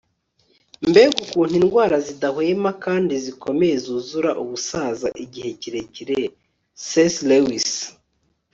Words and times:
mbega 0.89 1.15
ukuntu 1.25 1.53
indwara 1.59 1.95
zidahwema 2.05 2.71
kandi 2.85 3.13
zikomeye 3.25 3.75
zuzura 3.85 4.31
ubusaza 4.41 5.07
igihe 5.23 5.49
kirekire- 5.61 6.19
c 6.85 6.87
s 7.13 7.15
lewis 7.29 7.69